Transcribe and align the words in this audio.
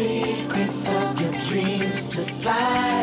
secrets 0.00 0.88
of 0.88 1.20
your 1.20 1.34
dreams 1.48 2.08
to 2.08 2.22
fly. 2.40 3.00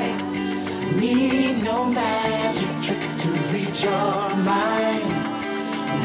Need 1.00 1.64
no 1.64 1.86
magic 1.86 2.72
tricks 2.86 3.22
to 3.22 3.30
read 3.52 3.76
your 3.88 4.16
mind. 4.54 5.22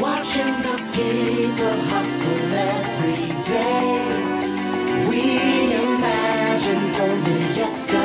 Watching 0.05 0.53
the 0.67 0.77
people 0.97 1.75
hustle 1.91 2.53
every 2.75 3.25
day. 3.53 3.89
We 5.09 5.21
imagined 5.87 6.95
only 7.07 7.41
yesterday. 7.59 8.02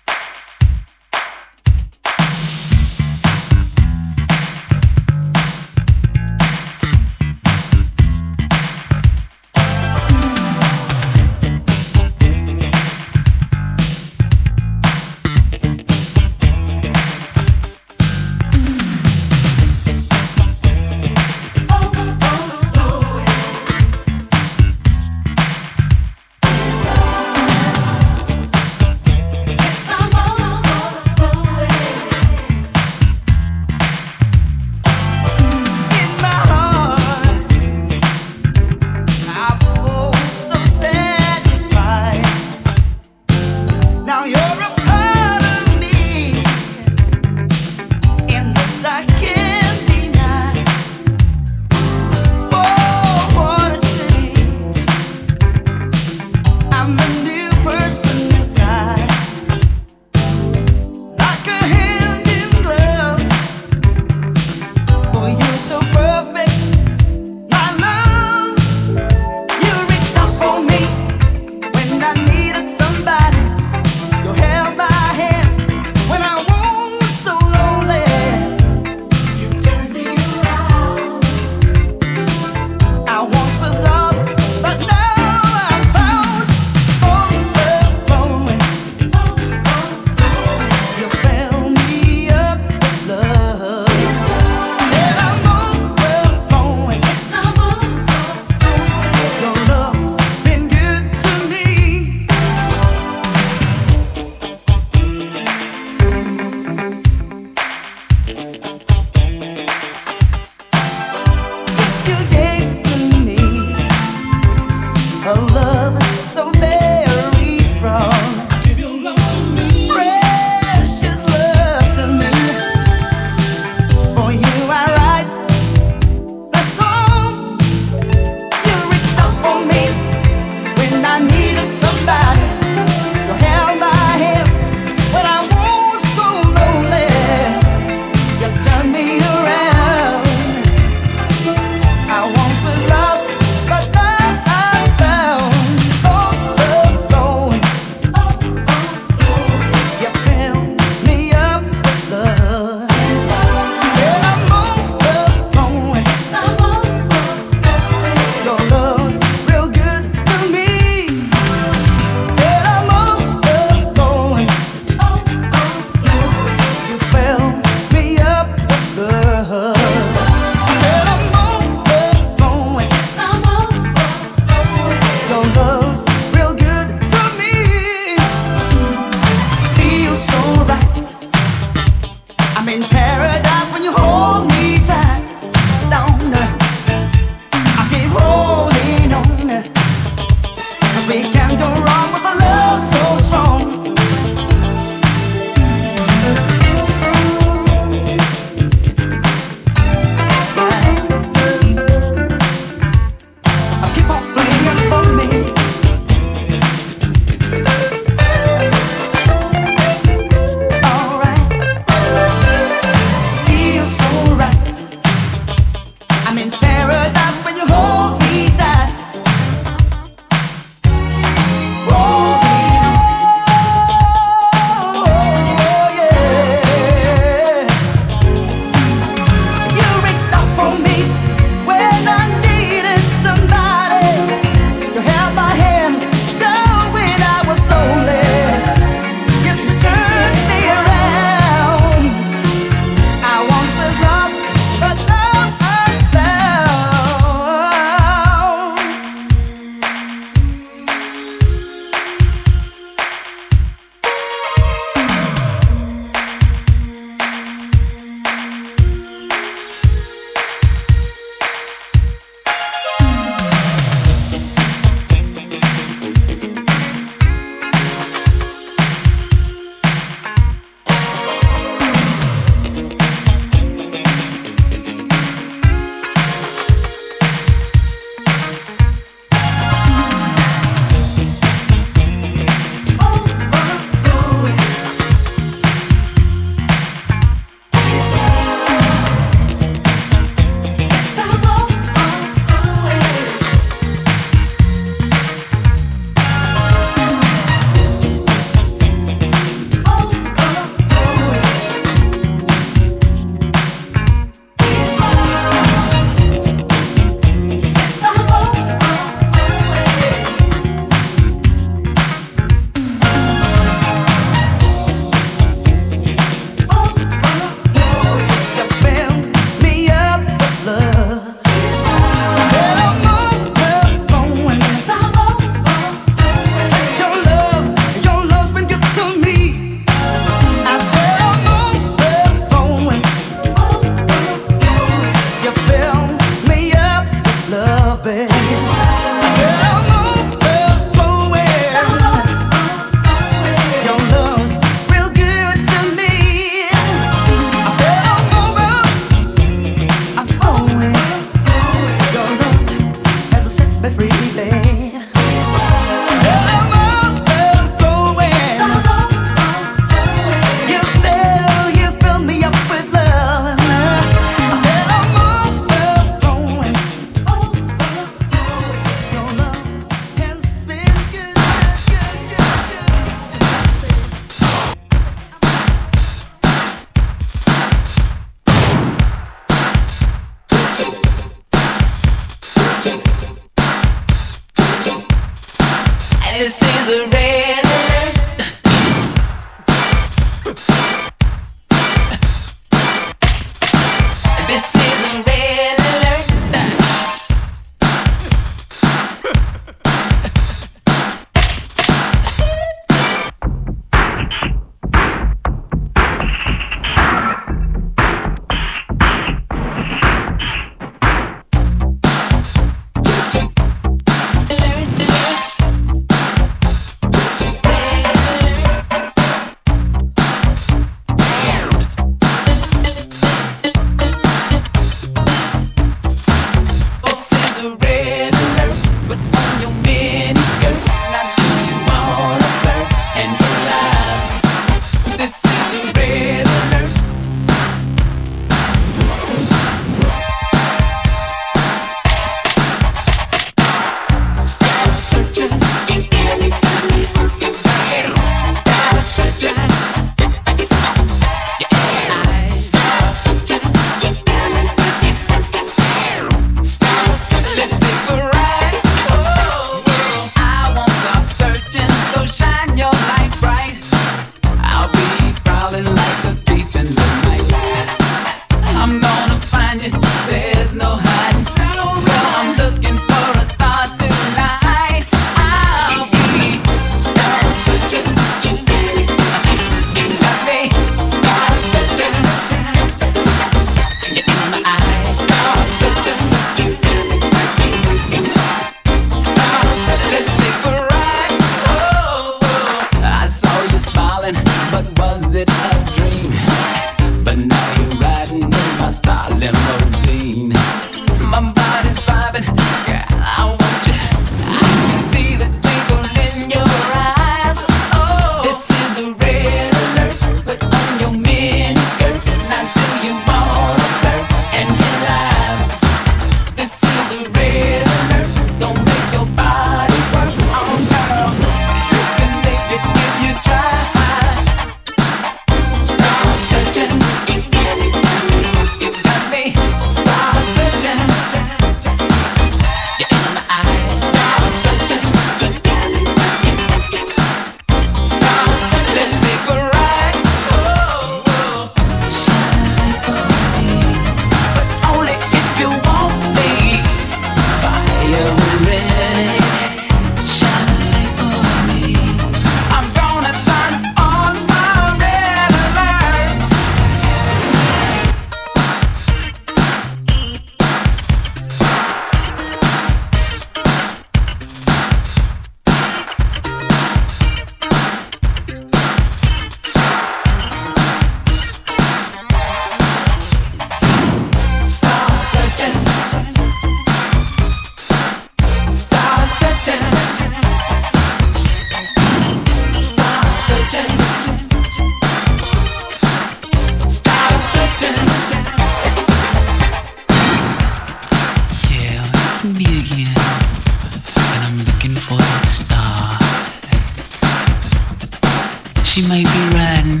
She 598.96 599.06
might 599.08 599.26
be 599.26 599.54
riding 599.54 600.00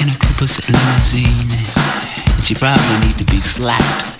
in 0.00 0.08
a 0.08 0.16
Cooper's 0.18 0.66
limousine, 0.66 1.52
and 1.52 2.42
she 2.42 2.54
probably 2.54 3.06
need 3.06 3.18
to 3.18 3.24
be 3.24 3.38
slapped. 3.38 4.19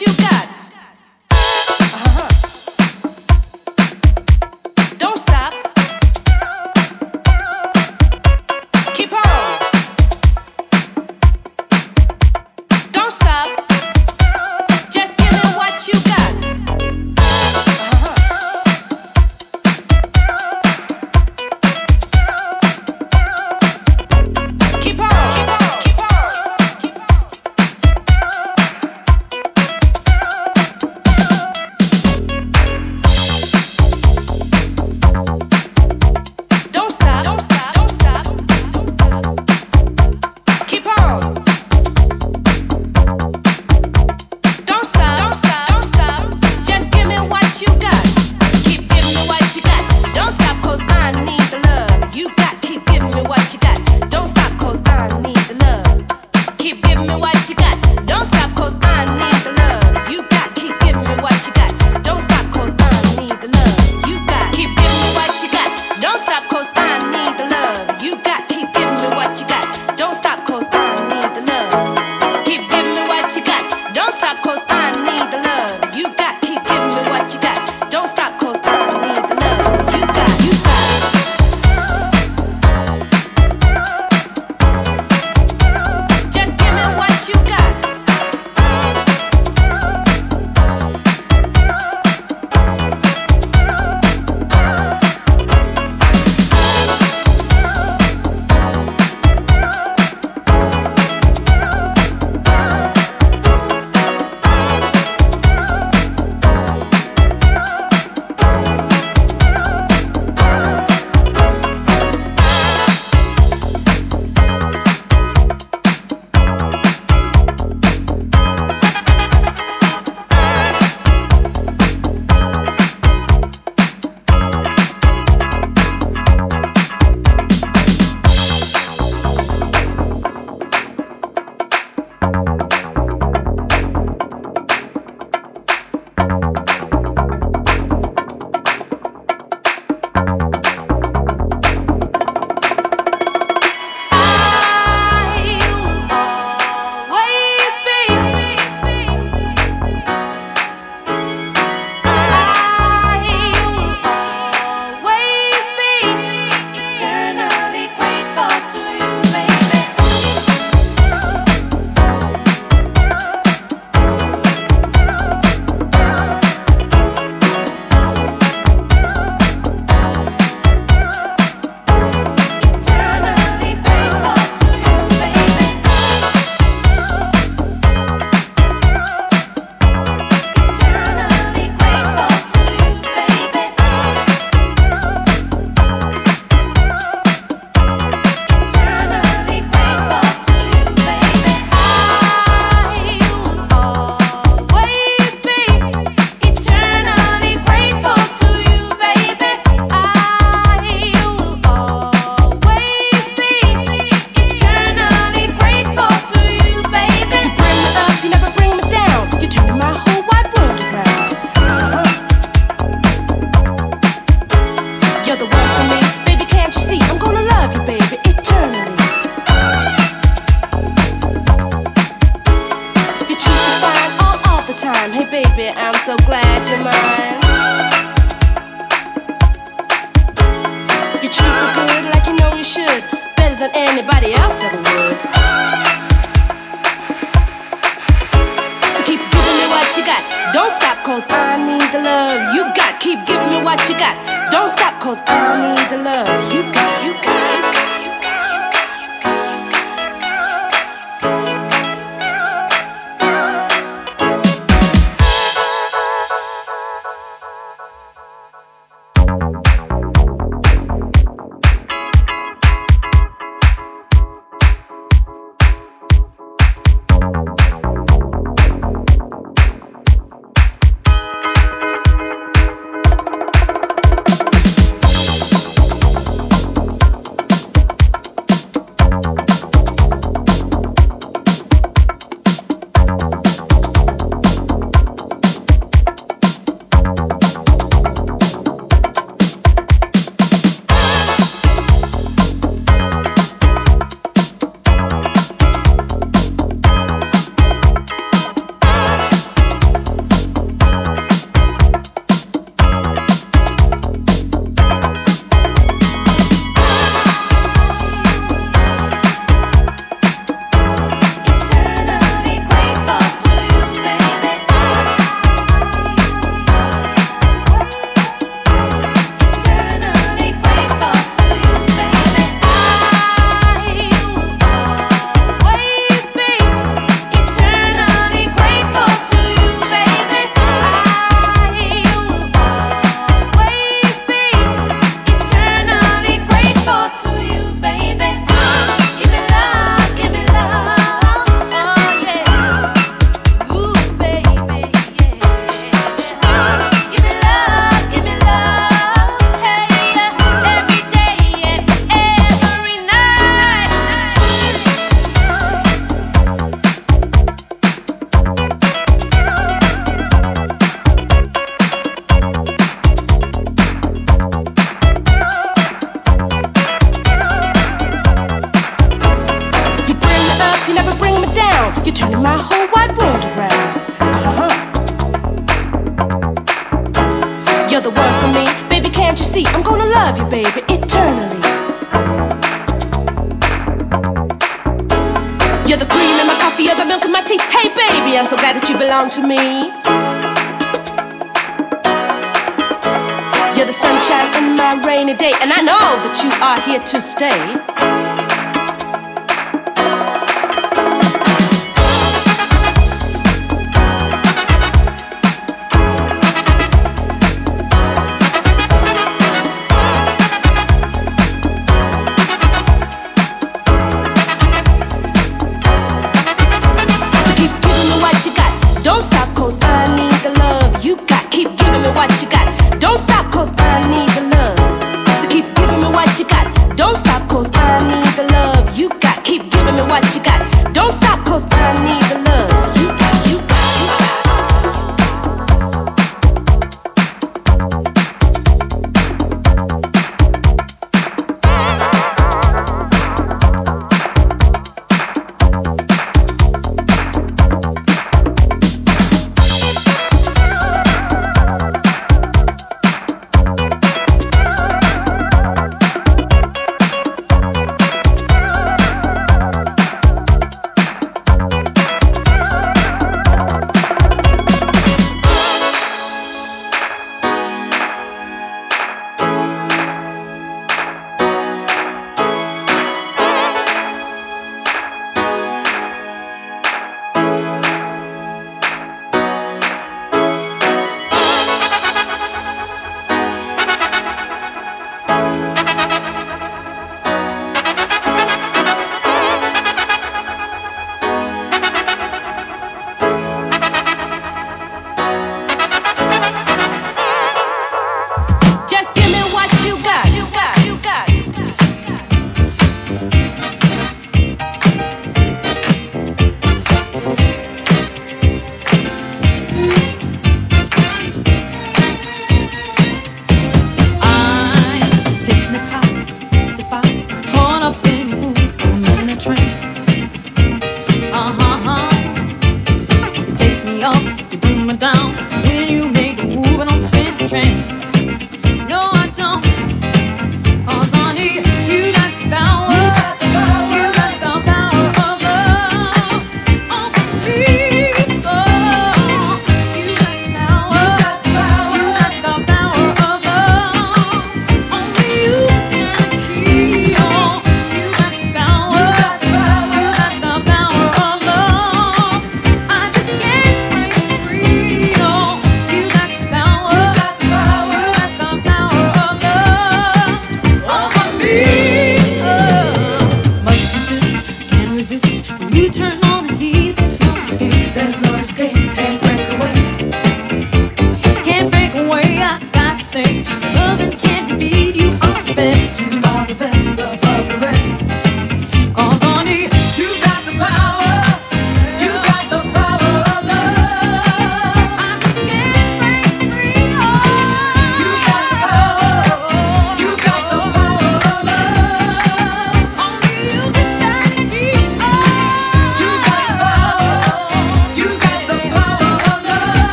you 0.00 0.06
got. 0.16 0.33